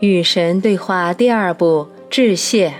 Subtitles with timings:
[0.00, 2.72] 与神对话第二步致谢。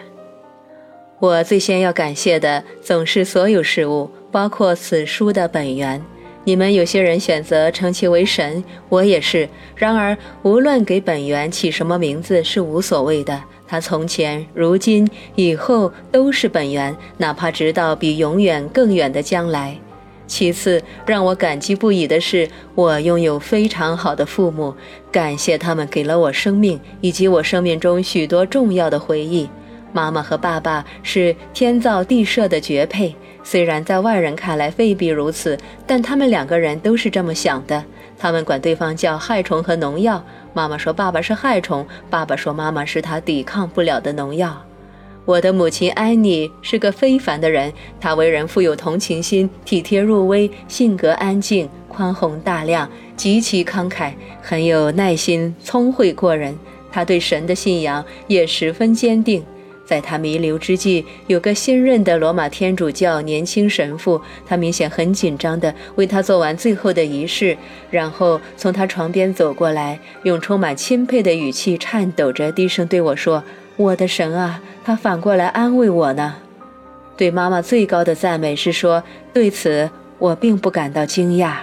[1.18, 6.02] 我最先要感谢的总是所有事物，包括此书的本源。
[6.44, 9.46] 你们有些人选择称其为神，我也是。
[9.76, 13.38] 然而，无论给本源起什么名字是无所谓的。
[13.68, 19.78] 它从前、如今、以后都是本源，哪怕直到比永远更远的将来。
[20.30, 24.72] 其次，让我感激不已的是，我拥有非常好的父母，
[25.10, 29.50] 感谢他们给了我生命，以及我生命中许多重要的回忆。
[29.92, 33.12] 妈妈和爸爸是天造地设的绝配，
[33.42, 37.84] 虽然在外人看来未必如此，但他们两个人都是这么想的。
[38.16, 40.24] 他们管对方叫害虫和农药。
[40.54, 44.64] 妈妈说爸爸是害虫，爸爸说妈妈是他抵抗不了的农药。
[45.30, 56.58] 我的母亲安妮是个非凡的人，她为人富有同情心，体贴入微，性格安静、宽宏大量，极其慷慨，很有耐心，聪慧过人。
[56.90, 59.44] 她对神的信仰也十分坚定。
[59.86, 67.56] 在他弥留之际，有个新任的罗马天主教年轻神父，他明显很紧张地为他做完最后的仪式，
[67.90, 73.42] 然后从他床边走过来，用充满钦佩的语气，颤抖着低声对我说
[73.80, 76.36] ：“我的神啊！”他反过来安慰我呢。
[77.16, 81.54] 对妈妈最高的赞美是说，对此我并不感到惊讶。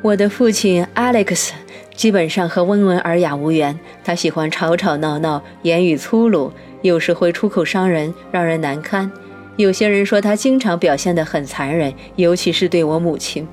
[0.00, 1.50] 我的父亲 Alex
[1.94, 6.52] 基本上和温文尔雅无缘，他喜欢吵吵闹闹，言语粗鲁。
[6.82, 9.10] 有时会出口伤人，让人难堪。
[9.56, 13.46] 有些人说他经常表现得很残忍，尤其是对我母亲。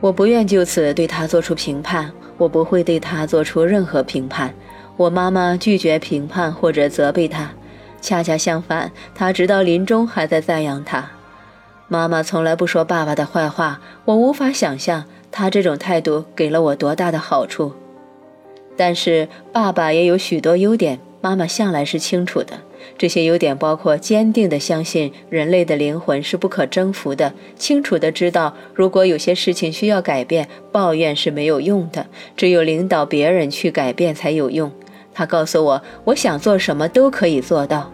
[0.00, 4.52] 我不愿就此对他做出评判，我不会对他做出任何评判。
[4.96, 7.50] 我妈妈拒绝评判或者责备他，
[8.00, 11.10] 恰恰相反，他直到临终还在赞扬他。
[11.88, 17.72] 妈妈从来不说爸爸的坏话，我无法想象他这种态度给了我多大的好处。
[18.76, 20.98] 但是爸爸也有许多优点。
[21.24, 22.58] 妈妈向来是清楚的，
[23.02, 34.70] 这些优点包括坚定地相信人类的灵魂是不可征服的，清楚地知道如果有些事情需要改变，抱怨是没有用的，只有领导别人去改变才有用。
[35.12, 37.90] 他告诉我，我想做什么都可以做到。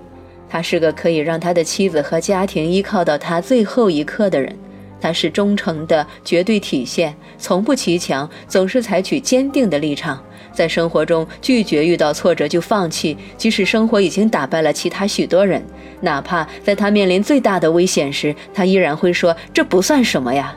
[0.47, 4.55] 他是个可以让他的妻子和家庭依靠到他最后一刻的人。
[5.01, 10.23] 他是忠诚的绝对体现，从不骑墙，总是采取坚定的立场。
[10.59, 15.63] 在生活中拒绝遇到挫折就放弃，即使生活已经打败了其他许多人，
[16.01, 20.53] 哪怕在他面临最大的危险时，他依然会说这不算什么呀。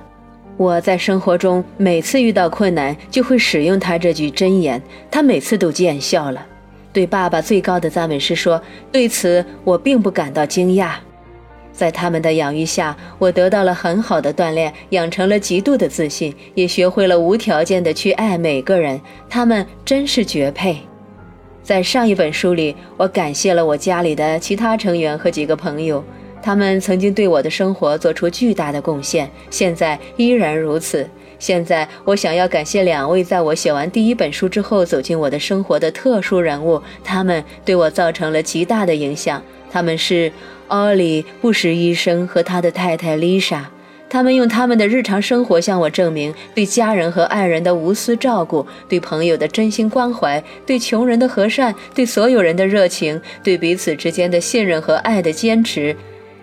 [0.58, 6.44] 我在生活中每次遇到困难就会使用他这句箴言，他每次都见笑了。
[6.92, 8.60] 对爸爸最高的赞美是说，
[8.92, 10.94] 对此我并不感到惊讶。
[11.72, 19.00] 在他们的养育下，我得到了很好的锻炼，养成了极度的自信，也学会了无条件的去爱每个人。
[19.30, 20.78] 他们真是绝配。
[21.64, 26.04] 在上一本书里，我感谢了我家里的其他成员和几个朋友，
[26.42, 31.08] 他们曾经对我的生活做出巨大的贡献，现在依然如此。
[31.38, 39.42] 现在，我想要感谢两位在我写完第一本书之后走进我的生活的特殊人物，他们对我造成了极大的影响。
[39.72, 40.32] 他们是。
[40.72, 43.70] 奥利·布什医生和他的太太丽莎，
[44.10, 55.94] 他们用他们的日常生活向我证明，对家人和爱人的无私照顾，对朋友的真心关怀，对穷人的和善，对所有人的热情，对彼此之间的信任和爱的坚持，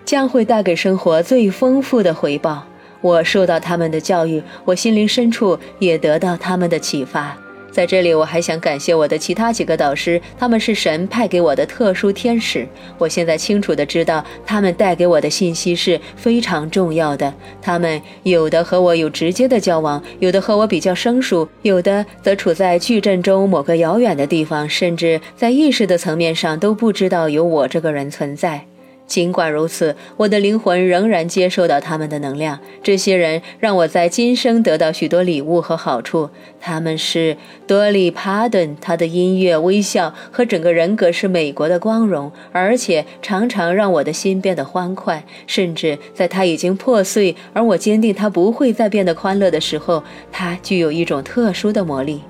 [0.05, 2.67] 将会带给生活最丰富的回报。
[3.01, 7.35] 我受到他们的教育，我心灵深处也得到他们的启发。
[7.71, 12.67] 在这里，我还想感谢我的其他几个导师，他们是神派给我的特殊天使。
[12.97, 17.33] 我现在清楚地知道，他们带给我的信息是非常重要的。
[17.61, 28.65] 他们有的和我有直接的交往，有的和我比较生疏，有的则处在矩阵中某个遥远的地方，甚至在意识的层面上都不知道有我这个人存在。
[29.09, 32.59] 尽管如此，我的灵魂仍然接受到他们的能量。
[32.83, 36.29] 这些人让我在今生得到许多礼物和好处。
[36.61, 37.35] 他们是
[37.65, 45.25] 多利·帕顿，他的音乐、微笑和整个人格是美国的光荣，而且常常让我的心变得欢快。
[45.47, 52.21] 甚至在他已经破碎，而我坚定他不会再变得欢乐的时候，他具有一种特殊的魔力。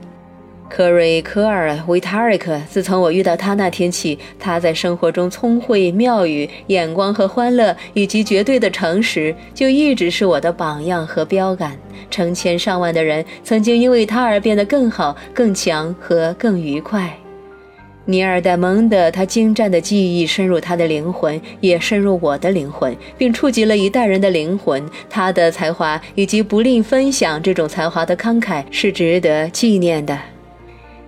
[0.70, 11.76] 科瑞科尔维塔尔克，自从我遇到他那天起，他在生活中聪慧、妙语、眼光和欢乐，以及绝对的诚实，就一直是我的榜样和标杆。
[12.12, 17.14] 成千上万的人曾经因为他而变得更好、更强和更愉快。
[18.06, 24.84] 尼尔戴蒙德，他精湛的技艺深入他的灵魂，也深入我的灵魂，并触及了一代人的灵魂。
[25.10, 30.18] 他的才华以及不吝分享这种才华的慷慨，是值得纪念的。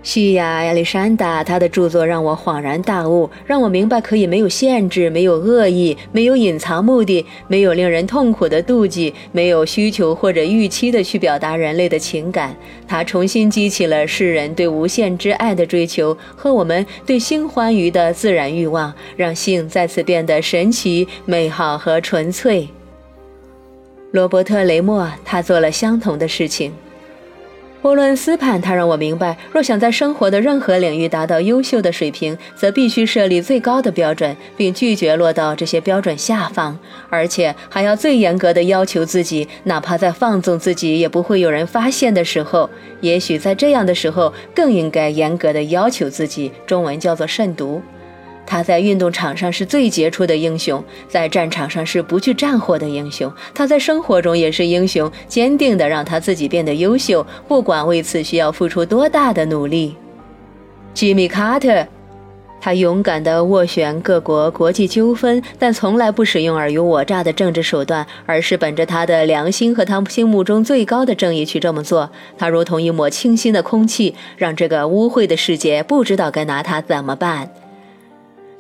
[0.03, 12.55] 西亚亚历山大，他的著作让我恍然大悟，让我明白可以没有限制，没有恶意，没有隐藏目的，没有令人痛苦的妒忌，没有需求或者预期的去表达人类的情感。
[12.87, 22.67] 他重新激起了世人对无限之爱的追求和我们对新欢愉的自然欲望，让性再次变得神奇、美好和纯粹。
[24.11, 26.73] 罗伯特·雷默，他做了相同的事情。
[27.83, 36.77] 沃伦斯潘，他让我明白，若想在生活的任何领域达到优秀的水平，则必须设立最高的标准，并拒绝落到这些标准下方，
[37.09, 42.69] 而且还要最严格的要求自己，哪怕在放纵自己也不会有人发现的时候，
[42.99, 46.51] 也许在这样的时候更应该严格的要求自己。
[46.67, 47.81] 中文叫做慎独。
[48.51, 53.31] 他在运动场上是最杰出的英雄，在战场上是不惧战火的英雄。
[53.53, 59.95] 他在生活中也是英雄，坚定地让他自己变得优秀，不管为此需要付出多大的努力。
[60.93, 61.87] 吉米·卡特，
[62.59, 72.11] 他勇敢地斡旋各国国际纠纷，但从来不使用尔虞我诈的政治手段，而是本着他的良心和他心目中最高的正义去这么做。
[72.37, 77.49] 他如同一抹清新的空气，让这个污秽的世界不知道该拿他怎么办。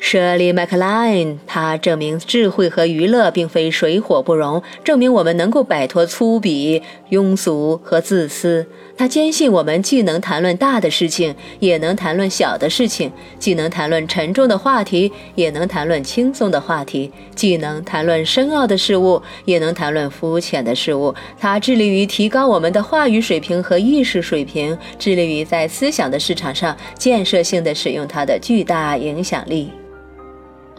[0.03, 6.81] 舍利·麦克莱恩，他证明智慧和娱乐并非水火不容，证明我们能够摆脱粗鄙、
[7.11, 8.65] 庸俗和自私。
[8.97, 21.13] 他坚信我们既能谈论大的事情，也能谈论小的事情；既能谈论沉重的话题，也能谈论轻松的话题；既能谈论深奥的事物，也能谈论肤浅的事物。
[21.39, 29.69] 他致力于提高我们的话语水平和意识水平，致力于在思想的市场上建设性地使用他的巨大影响力。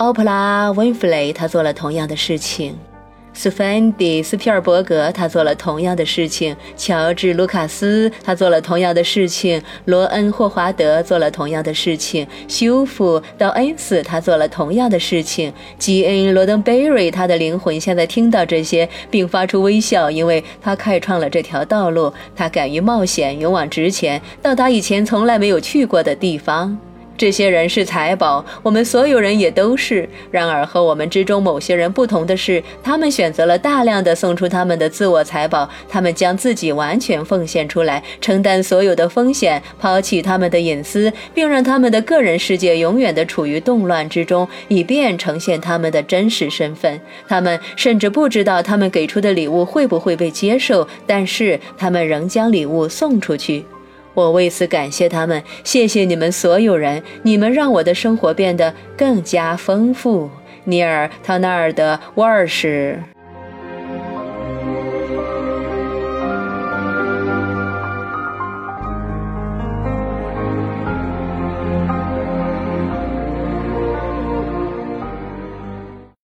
[0.02, 2.72] 奥普拉·温弗雷，他做了同样的事情；
[3.32, 26.76] 斯芬迪·斯皮尔伯格，他做了同样的事情；乔治·卢卡斯，他做了同样的事情；罗恩·霍华德做了同样的事情；修复·道恩斯，他做了同样的事情；吉恩·罗登贝瑞，他的灵魂现在听到这些，并发出微笑，因为他开创了这条道路，他敢于冒险，勇往直前，到达以前从来没有去过的地方。
[27.22, 30.08] 这些人是财宝，我们所有人也都是。
[30.32, 47.00] 然而，和我们之中某些人不同的是，他们选择了大量的送出他们的自我财宝，他们将自己完全奉献出来，承担所有的风险，抛弃他们的隐私，并让他们的个人世界永远的处于动乱之中，以便呈现他们的真实身份。
[47.28, 53.64] 他们甚至不知道他们给出的礼物会不会被接受，但是他们仍将礼物送出去。
[54.14, 60.28] 我为此感谢他们，谢谢你们所有人，你们让我的生活变得更加丰富。
[60.64, 63.02] 尼尔·唐纳尔的·沃尔什。